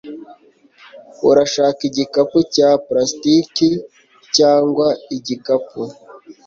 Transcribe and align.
Urashaka 1.29 1.79
igikapu 1.89 2.37
cya 2.53 2.69
plastiki 2.85 3.69
cyangwa 4.35 4.87
igikapu? 5.15 5.81